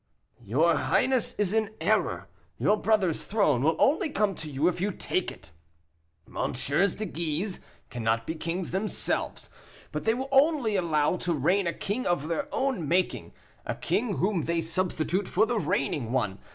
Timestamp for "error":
1.79-2.27